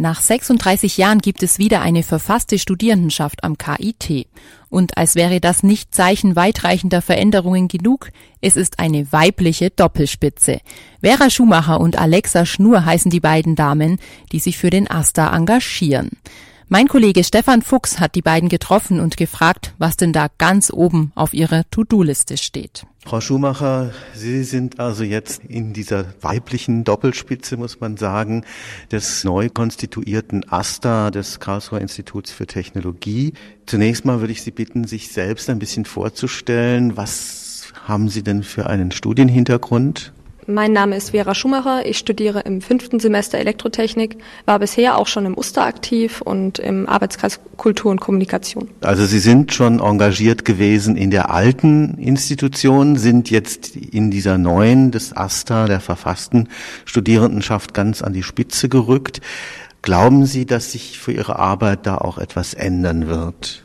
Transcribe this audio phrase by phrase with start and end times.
[0.00, 4.28] Nach 36 Jahren gibt es wieder eine verfasste Studierendenschaft am KIT.
[4.70, 10.60] Und als wäre das nicht Zeichen weitreichender Veränderungen genug, es ist eine weibliche Doppelspitze.
[11.02, 13.98] Vera Schumacher und Alexa Schnur heißen die beiden Damen,
[14.30, 16.10] die sich für den AStA engagieren.
[16.70, 21.12] Mein Kollege Stefan Fuchs hat die beiden getroffen und gefragt, was denn da ganz oben
[21.14, 22.84] auf ihrer To-Do-Liste steht.
[23.06, 28.44] Frau Schumacher, Sie sind also jetzt in dieser weiblichen Doppelspitze, muss man sagen,
[28.92, 33.32] des neu konstituierten AStA, des Karlsruher Instituts für Technologie.
[33.64, 36.98] Zunächst mal würde ich Sie bitten, sich selbst ein bisschen vorzustellen.
[36.98, 40.12] Was haben Sie denn für einen Studienhintergrund?
[40.50, 41.84] Mein Name ist Vera Schumacher.
[41.84, 44.16] Ich studiere im fünften Semester Elektrotechnik,
[44.46, 48.70] war bisher auch schon im Uster aktiv und im Arbeitskreis Kultur und Kommunikation.
[48.80, 54.90] Also Sie sind schon engagiert gewesen in der alten Institution, sind jetzt in dieser neuen
[54.90, 56.48] des AStA, der verfassten
[56.86, 59.20] Studierendenschaft, ganz an die Spitze gerückt.
[59.82, 63.64] Glauben Sie, dass sich für Ihre Arbeit da auch etwas ändern wird?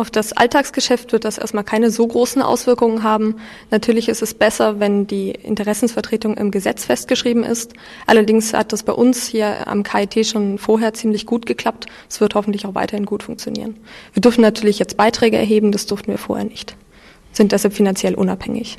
[0.00, 3.34] Auf das Alltagsgeschäft wird das erstmal keine so großen Auswirkungen haben.
[3.70, 7.74] Natürlich ist es besser, wenn die Interessensvertretung im Gesetz festgeschrieben ist.
[8.06, 11.84] Allerdings hat das bei uns hier am KIT schon vorher ziemlich gut geklappt.
[12.08, 13.76] Es wird hoffentlich auch weiterhin gut funktionieren.
[14.14, 16.76] Wir dürfen natürlich jetzt Beiträge erheben, das durften wir vorher nicht.
[17.32, 18.78] Sind deshalb finanziell unabhängig.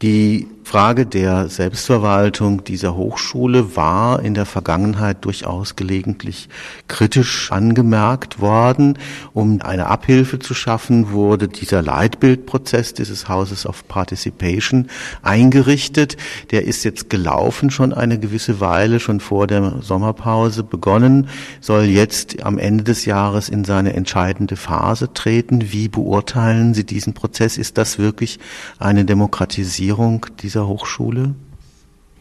[0.00, 6.48] Die Frage der Selbstverwaltung dieser Hochschule war in der Vergangenheit durchaus gelegentlich
[6.88, 8.98] kritisch angemerkt worden.
[9.34, 14.88] Um eine Abhilfe zu schaffen, wurde dieser Leitbildprozess dieses Houses of Participation
[15.22, 16.16] eingerichtet.
[16.50, 21.28] Der ist jetzt gelaufen schon eine gewisse Weile, schon vor der Sommerpause begonnen,
[21.60, 25.72] soll jetzt am Ende des Jahres in seine entscheidende Phase treten.
[25.72, 27.58] Wie beurteilen Sie diesen Prozess?
[27.58, 28.40] Ist das wirklich
[28.78, 31.34] eine Demokratisierung dieser dieser Hochschule?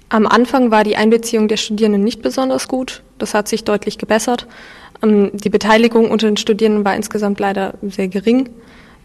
[0.10, 3.04] Am Anfang war die Einbeziehung der Studierenden nicht besonders gut.
[3.18, 4.48] Das hat sich deutlich gebessert.
[5.02, 8.50] Ähm, die Beteiligung unter den Studierenden war insgesamt leider sehr gering.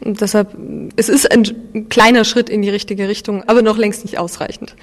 [0.01, 0.57] Und deshalb,
[0.97, 4.77] es ist ein kleiner Schritt in die richtige Richtung, aber noch längst nicht ausreichend.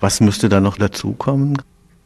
[0.00, 1.58] Was müsste da noch dazukommen?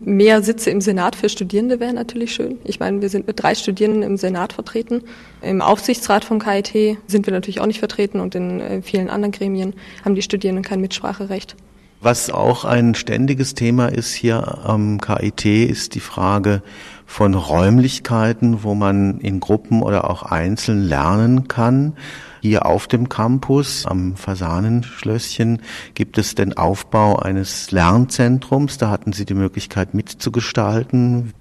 [0.05, 2.59] Mehr Sitze im Senat für Studierende wäre natürlich schön.
[2.65, 5.03] Ich meine, wir sind mit drei Studierenden im Senat vertreten.
[5.43, 9.31] Im Aufsichtsrat vom KIT sind wir natürlich auch nicht vertreten und in äh, vielen anderen
[9.31, 11.55] Gremien haben die Studierenden kein Mitspracherecht.
[12.05, 16.61] Was auch ein ständiges Thema ist hier am KIT, ist die Frage
[17.07, 21.93] von Räumlichkeiten, wo man in Gruppen oder auch einzeln lernen kann.
[22.41, 25.63] Hier auf dem Campus am Fasanenschlösschen
[25.95, 28.79] gibt es den Aufbau eines Lernzentrums.
[28.79, 31.33] Da hatten Sie die Möglichkeit mitzugestalten.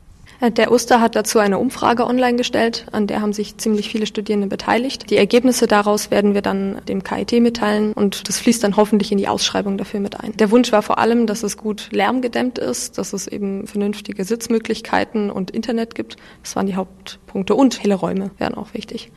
[0.42, 4.48] Der Oster hat dazu eine Umfrage online gestellt, an der haben sich ziemlich viele Studierende
[4.48, 5.12] beteiligt.
[5.12, 9.20] Die Ergebnisse daraus werden wir dann dem KIT mitteilen und das fließt dann hoffentlich in
[9.20, 10.36] die Ausschreibung dafür mit ein.
[10.38, 15.30] Der Wunsch war vor allem, dass es gut lärmgedämmt ist, dass es eben vernünftige Sitzmöglichkeiten
[15.30, 16.16] und Internet gibt.
[16.42, 19.12] Das waren die Hauptpunkte und helle Räume wären auch wichtig.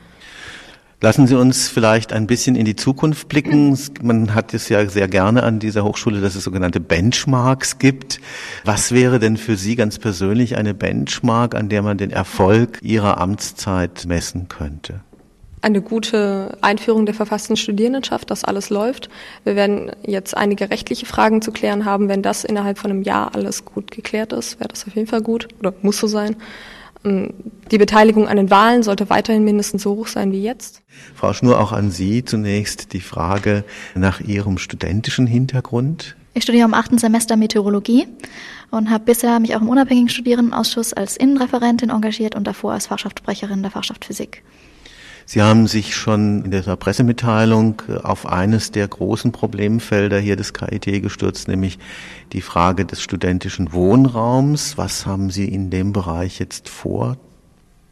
[1.00, 3.78] Lassen Sie uns vielleicht ein bisschen in die Zukunft blicken.
[4.02, 8.20] Man hat es ja sehr gerne an dieser Hochschule, dass es sogenannte Benchmarks gibt.
[8.64, 13.20] Was wäre denn für Sie ganz persönlich eine Benchmark, an der man den Erfolg Ihrer
[13.20, 15.00] Amtszeit messen könnte?
[15.64, 19.08] eine gute Einführung der verfassten Studierendenschaft, dass alles läuft.
[19.44, 22.10] Wir werden jetzt einige rechtliche Fragen zu klären haben.
[22.10, 25.22] Wenn das innerhalb von einem Jahr alles gut geklärt ist, wäre das auf jeden Fall
[25.22, 26.36] gut oder muss so sein.
[27.04, 27.34] Ähm,
[27.70, 30.82] die Beteiligung an den Wahlen sollte weiterhin mindestens so hoch sein wie jetzt.
[31.14, 36.16] Frau Schnur, auch an Sie zunächst die Frage nach Ihrem studentischen Hintergrund.
[36.34, 38.08] Ich studiere im achten Semester Meteorologie
[38.70, 43.62] und habe bisher mich auch im unabhängigen Studierendenausschuss als Innenreferentin engagiert und davor als Fachschaftssprecherin
[43.62, 44.42] der Fachschaft Physik.
[45.26, 50.52] Sie haben sich schon in dieser Pressemitteilung äh, auf eines der großen Problemfelder hier des
[50.52, 51.78] KIT gestürzt, nämlich
[52.32, 54.76] die Frage des studentischen Wohnraums.
[54.76, 57.16] Was haben Sie in dem Bereich jetzt vor?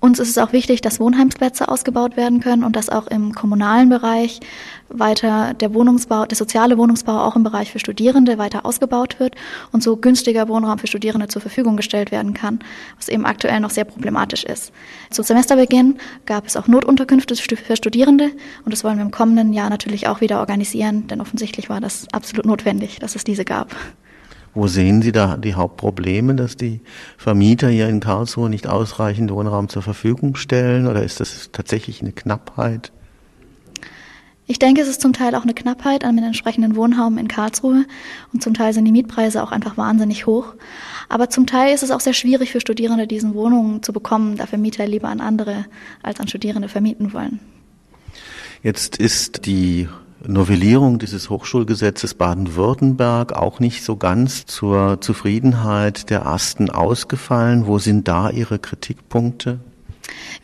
[0.02, 3.88] Uns ist es auch wichtig, dass Wohnheimsplätze ausgebaut werden können und dass auch im kommunalen
[3.88, 4.40] Bereich
[4.88, 9.36] weiter der Wohnungsbau, der soziale Wohnungsbau auch im Bereich für Studierende weiter ausgebaut wird
[9.70, 12.58] und so günstiger Wohnraum für Studierende zur Verfügung gestellt werden kann,
[12.96, 14.72] was eben aktuell noch sehr problematisch ist.
[15.10, 18.32] Zu Semesterbeginn gab es auch Notunterkünfte für Studierende
[18.64, 22.08] und das wollen wir im kommenden Jahr natürlich auch wieder organisieren, denn offensichtlich war das
[22.10, 23.76] absolut notwendig, dass es diese gab.
[24.54, 26.80] Wo sehen Sie da die Hauptprobleme, dass die
[27.16, 32.12] Vermieter hier in Karlsruhe nicht ausreichend Wohnraum zur Verfügung stellen oder ist das tatsächlich eine
[32.12, 32.92] Knappheit?
[34.46, 37.86] Ich denke, es ist zum Teil auch eine Knappheit an den entsprechenden Wohnraum in Karlsruhe
[38.34, 40.54] und zum Teil sind die Mietpreise auch einfach wahnsinnig hoch.
[41.08, 44.46] Aber zum Teil ist es auch sehr schwierig für Studierende, diesen Wohnungen zu bekommen, da
[44.46, 45.64] Vermieter lieber an andere
[46.02, 47.40] als an Studierende vermieten wollen.
[48.62, 49.88] Jetzt ist die
[50.26, 57.66] Novellierung dieses Hochschulgesetzes Baden-Württemberg auch nicht so ganz zur Zufriedenheit der Asten ausgefallen.
[57.66, 59.60] Wo sind da Ihre Kritikpunkte?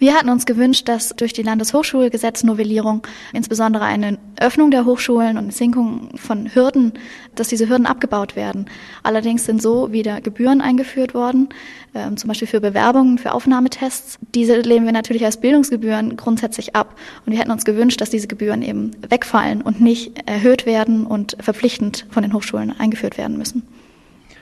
[0.00, 5.52] Wir hatten uns gewünscht, dass durch die Landeshochschulgesetznovellierung insbesondere eine Öffnung der Hochschulen und eine
[5.52, 6.92] Senkung von Hürden,
[7.34, 8.66] dass diese Hürden abgebaut werden.
[9.02, 11.48] Allerdings sind so wieder Gebühren eingeführt worden,
[11.94, 14.20] äh, zum Beispiel für Bewerbungen, für Aufnahmetests.
[14.36, 16.94] Diese lehnen wir natürlich als Bildungsgebühren grundsätzlich ab.
[17.26, 21.36] Und wir hätten uns gewünscht, dass diese Gebühren eben wegfallen und nicht erhöht werden und
[21.40, 23.64] verpflichtend von den Hochschulen eingeführt werden müssen.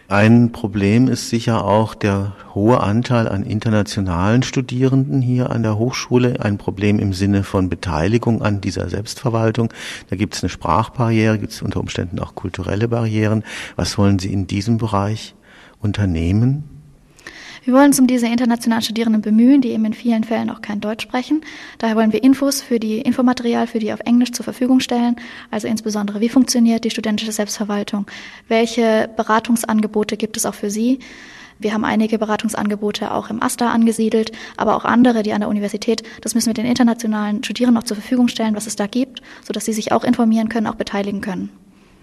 [0.09, 6.39] Ein Problem ist sicher auch der hohe Anteil an internationalen Studierenden hier an der Hochschule.
[6.41, 9.73] Ein Problem im Sinne von Beteiligung an dieser Selbstverwaltung.
[10.09, 13.43] Da gibt es eine Sprachbarriere, gibt es unter Umständen auch kulturelle Barrieren.
[13.75, 15.35] Was wollen Sie in diesem Bereich
[15.81, 16.76] unternehmen?
[17.67, 20.81] Wir wollen uns um diese internationalen Studierenden bemühen, die eben in vielen Fällen auch kein
[20.81, 21.41] Deutsch sprechen.
[21.79, 25.17] Daher wollen wir Infos für die Infomaterial für die auf Englisch zur Verfügung stellen.
[25.51, 28.07] Also insbesondere, wie funktioniert die studentische Selbstverwaltung?
[28.47, 31.01] Welche Beratungsangebote gibt es auch für Sie?
[31.59, 36.05] Wir haben einige Beratungsangebote auch im AStA angesiedelt, aber auch andere, die an der Universität.
[36.21, 39.65] Das müssen wir den internationalen Studierenden auch zur Verfügung stellen, was es da gibt, sodass
[39.65, 41.51] sie sich auch informieren können, auch beteiligen können.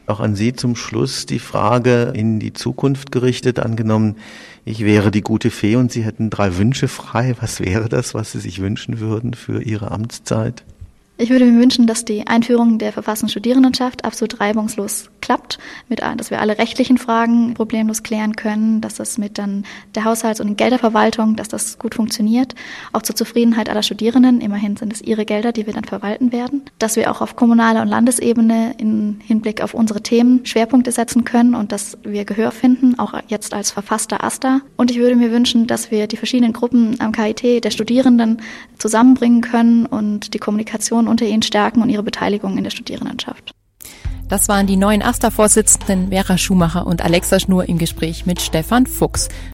[0.06, 4.18] Auch an Sie zum Schluss die Frage in die Zukunft gerichtet, angenommen,
[4.66, 7.36] ich wäre die gute Fee und Sie hätten drei Wünsche frei.
[7.40, 10.64] Was wäre das, was Sie sich wünschen würden für Ihre Amtszeit?
[11.18, 16.42] Ich würde mir wünschen, dass die Einführung der Verfassungsstudierendenschaft absolut reibungslos klappt, mit, dass wir
[16.42, 19.64] alle rechtlichen Fragen problemlos klären können, dass das mit dann
[19.96, 22.56] der Haushalts- und Gelderverwaltung, dass das gut funktioniert,
[22.92, 24.42] auch zur Zufriedenheit aller Studierenden.
[24.42, 26.64] Immerhin sind es ihre Gelder, die wir dann verwalten werden.
[26.78, 31.56] Dass wir auch auf kommunaler und Landesebene im Hinblick auf unsere Themen Schwerpunkte setzen können
[31.56, 34.60] und dass wir Gehör finden, auch jetzt als verfasster AStA.
[34.76, 38.42] Und ich würde mir wünschen, dass wir die verschiedenen Gruppen am KIT der Studierenden
[38.78, 43.54] zusammenbringen können und die Kommunikation unter ihnen stärken und ihre Beteiligung in der Studierendenschaft.
[44.30, 49.30] Das waren die neuen AStA-Vorsitzenden Vera Schumacher und Alexa Schnur im Gespräch mit Stefan Fuchs.